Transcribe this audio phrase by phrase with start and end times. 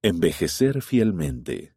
[0.00, 1.74] Envejecer fielmente.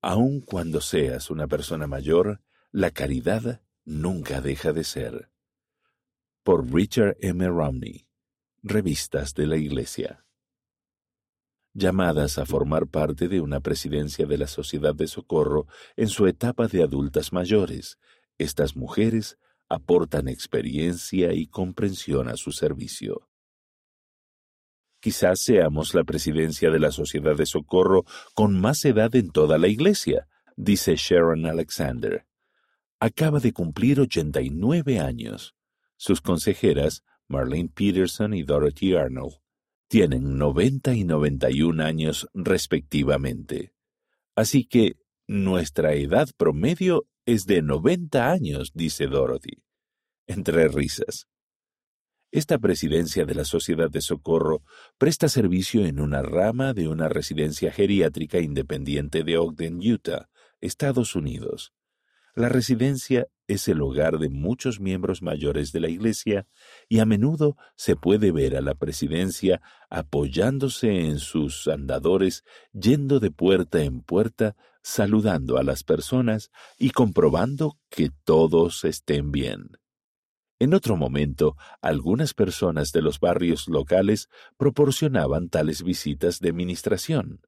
[0.00, 2.40] Aun cuando seas una persona mayor,
[2.70, 5.30] la caridad nunca deja de ser.
[6.44, 7.46] Por Richard M.
[7.46, 8.08] Romney.
[8.62, 10.24] Revistas de la Iglesia.
[11.74, 16.68] Llamadas a formar parte de una presidencia de la Sociedad de Socorro en su etapa
[16.68, 17.98] de adultas mayores,
[18.38, 19.36] estas mujeres
[19.68, 23.28] aportan experiencia y comprensión a su servicio.
[25.02, 29.66] Quizás seamos la presidencia de la Sociedad de Socorro con más edad en toda la
[29.66, 32.24] Iglesia, dice Sharon Alexander.
[33.00, 35.56] Acaba de cumplir 89 años.
[35.96, 39.40] Sus consejeras, Marlene Peterson y Dorothy Arnold,
[39.88, 43.74] tienen 90 y 91 años respectivamente.
[44.36, 44.94] Así que
[45.26, 49.64] nuestra edad promedio es de 90 años, dice Dorothy,
[50.28, 51.26] entre risas.
[52.32, 54.62] Esta presidencia de la Sociedad de Socorro
[54.96, 61.74] presta servicio en una rama de una residencia geriátrica independiente de Ogden, Utah, Estados Unidos.
[62.34, 66.46] La residencia es el hogar de muchos miembros mayores de la Iglesia
[66.88, 73.30] y a menudo se puede ver a la presidencia apoyándose en sus andadores, yendo de
[73.30, 79.81] puerta en puerta, saludando a las personas y comprobando que todos estén bien.
[80.62, 87.40] En otro momento, algunas personas de los barrios locales proporcionaban tales visitas de ministración.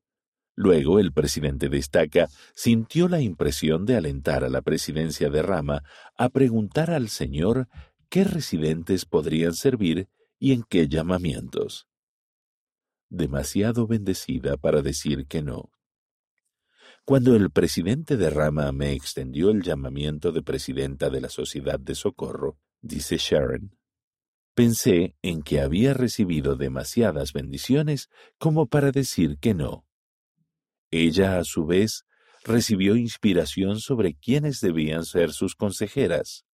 [0.56, 2.26] Luego el presidente destaca
[2.56, 5.84] sintió la impresión de alentar a la presidencia de Rama
[6.16, 7.68] a preguntar al Señor
[8.08, 10.08] qué residentes podrían servir
[10.40, 11.86] y en qué llamamientos.
[13.10, 15.70] Demasiado bendecida para decir que no.
[17.04, 21.94] Cuando el presidente de Rama me extendió el llamamiento de presidenta de la Sociedad de
[21.94, 23.76] Socorro, dice Sharon.
[24.54, 29.86] Pensé en que había recibido demasiadas bendiciones como para decir que no.
[30.90, 32.04] Ella, a su vez,
[32.44, 36.44] recibió inspiración sobre quiénes debían ser sus consejeras.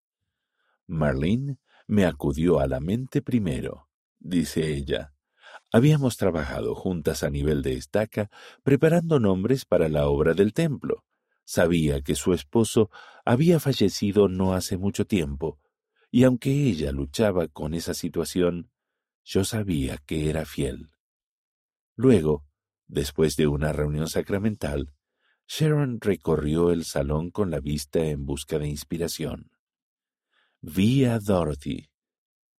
[0.87, 3.89] Marlene me acudió a la mente primero,
[4.19, 5.13] dice ella.
[5.73, 8.31] Habíamos trabajado juntas a nivel de estaca
[8.63, 11.05] preparando nombres para la obra del templo.
[11.45, 12.89] Sabía que su esposo
[13.25, 15.59] había fallecido no hace mucho tiempo,
[16.11, 18.71] y aunque ella luchaba con esa situación,
[19.25, 20.91] yo sabía que era fiel.
[21.95, 22.45] Luego,
[22.89, 24.93] después de una reunión sacramental,
[25.47, 29.51] Sharon recorrió el salón con la vista en busca de inspiración.
[30.61, 31.91] Vi a Dorothy.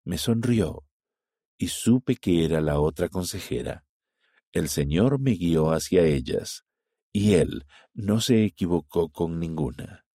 [0.03, 0.85] Me sonrió
[1.57, 3.85] y supe que era la otra consejera.
[4.51, 6.65] El Señor me guió hacia ellas,
[7.13, 10.05] y Él no se equivocó con ninguna.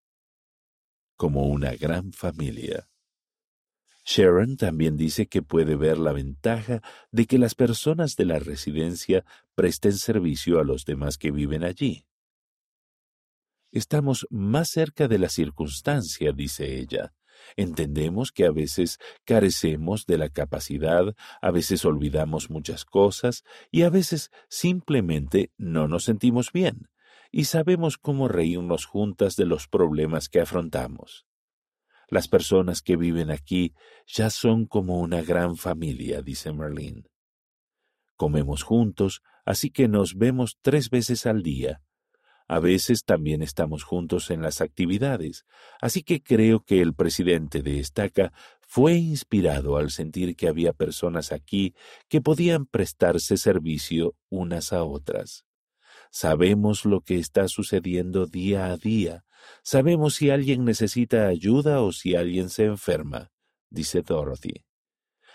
[1.16, 2.88] Como una gran familia.
[4.06, 6.80] Sharon también dice que puede ver la ventaja
[7.10, 9.24] de que las personas de la residencia
[9.56, 12.06] presten servicio a los demás que viven allí.
[13.72, 17.14] Estamos más cerca de la circunstancia, dice ella.
[17.56, 23.42] Entendemos que a veces carecemos de la capacidad, a veces olvidamos muchas cosas
[23.72, 26.88] y a veces simplemente no nos sentimos bien
[27.32, 31.25] y sabemos cómo reírnos juntas de los problemas que afrontamos.
[32.08, 33.74] Las personas que viven aquí
[34.06, 37.08] ya son como una gran familia, dice Merlin.
[38.16, 41.82] Comemos juntos, así que nos vemos tres veces al día.
[42.48, 45.44] A veces también estamos juntos en las actividades,
[45.80, 51.32] así que creo que el presidente de Estaca fue inspirado al sentir que había personas
[51.32, 51.74] aquí
[52.08, 55.44] que podían prestarse servicio unas a otras.
[56.10, 59.24] Sabemos lo que está sucediendo día a día,
[59.62, 63.30] Sabemos si alguien necesita ayuda o si alguien se enferma,
[63.70, 64.64] dice Dorothy.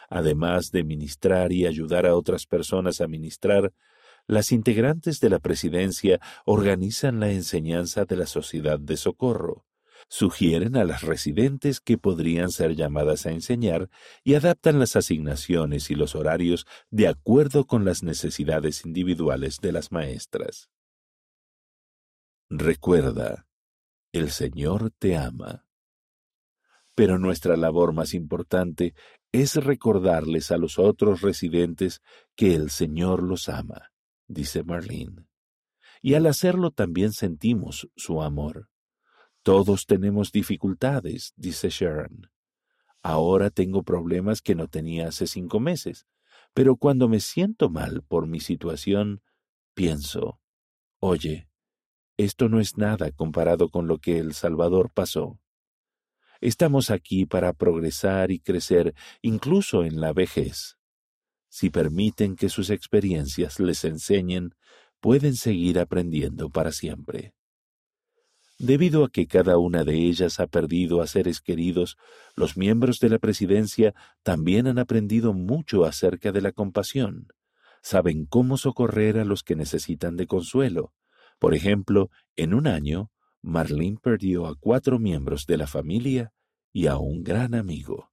[0.09, 3.73] Además de ministrar y ayudar a otras personas a ministrar,
[4.27, 9.65] las integrantes de la presidencia organizan la enseñanza de la sociedad de socorro,
[10.09, 13.89] sugieren a las residentes que podrían ser llamadas a enseñar
[14.23, 19.91] y adaptan las asignaciones y los horarios de acuerdo con las necesidades individuales de las
[19.91, 20.69] maestras.
[22.49, 23.47] Recuerda,
[24.11, 25.65] el Señor te ama.
[26.95, 28.93] Pero nuestra labor más importante
[29.31, 32.01] es recordarles a los otros residentes
[32.35, 33.91] que el Señor los ama,
[34.27, 35.25] dice Marlene.
[36.01, 38.69] Y al hacerlo también sentimos su amor.
[39.43, 42.29] Todos tenemos dificultades, dice Sharon.
[43.01, 46.05] Ahora tengo problemas que no tenía hace cinco meses,
[46.53, 49.21] pero cuando me siento mal por mi situación,
[49.73, 50.39] pienso,
[50.99, 51.50] oye,
[52.17, 55.39] esto no es nada comparado con lo que el Salvador pasó.
[56.39, 60.77] Estamos aquí para progresar y crecer incluso en la vejez.
[61.49, 64.55] Si permiten que sus experiencias les enseñen,
[64.99, 67.33] pueden seguir aprendiendo para siempre.
[68.57, 71.97] Debido a que cada una de ellas ha perdido a seres queridos,
[72.35, 77.27] los miembros de la presidencia también han aprendido mucho acerca de la compasión.
[77.81, 80.93] Saben cómo socorrer a los que necesitan de consuelo.
[81.41, 83.09] Por ejemplo, en un año,
[83.41, 86.33] Marlene perdió a cuatro miembros de la familia
[86.71, 88.11] y a un gran amigo.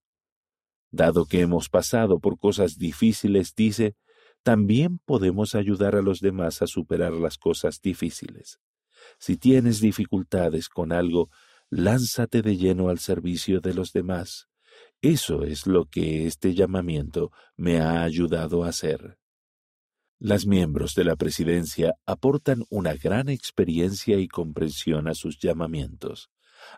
[0.90, 3.96] Dado que hemos pasado por cosas difíciles, dice,
[4.42, 8.60] también podemos ayudar a los demás a superar las cosas difíciles.
[9.18, 11.28] Si tienes dificultades con algo,
[11.68, 14.48] lánzate de lleno al servicio de los demás.
[15.02, 19.17] Eso es lo que este llamamiento me ha ayudado a hacer.
[20.20, 26.28] Las miembros de la presidencia aportan una gran experiencia y comprensión a sus llamamientos.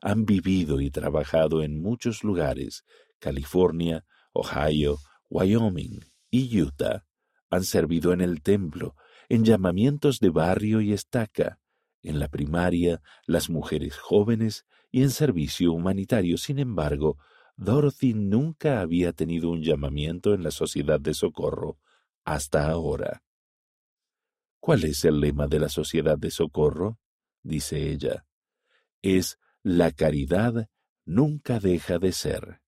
[0.02, 2.84] Han vivido y trabajado en muchos lugares,
[3.18, 4.04] California,
[4.34, 4.98] Ohio,
[5.30, 6.00] Wyoming
[6.30, 7.06] y Utah.
[7.48, 8.94] Han servido en el templo,
[9.30, 11.58] en llamamientos de barrio y estaca,
[12.02, 16.36] en la primaria, las mujeres jóvenes y en servicio humanitario.
[16.36, 17.16] Sin embargo,
[17.56, 21.78] Dorothy nunca había tenido un llamamiento en la sociedad de socorro
[22.26, 23.22] hasta ahora.
[24.60, 26.98] ¿Cuál es el lema de la sociedad de socorro?
[27.42, 28.26] dice ella.
[29.02, 30.68] Es la caridad
[31.04, 32.60] nunca deja de ser.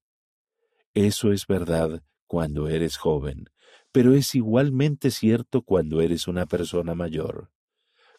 [0.95, 3.51] Eso es verdad cuando eres joven,
[3.93, 7.51] pero es igualmente cierto cuando eres una persona mayor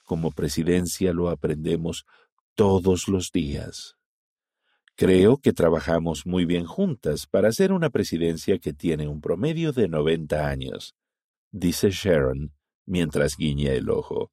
[0.04, 2.06] como presidencia lo aprendemos
[2.56, 3.96] todos los días.
[4.96, 9.88] Creo que trabajamos muy bien juntas para hacer una presidencia que tiene un promedio de
[9.88, 10.96] 90 años,
[11.52, 12.54] dice Sharon
[12.86, 14.32] mientras guiña el ojo.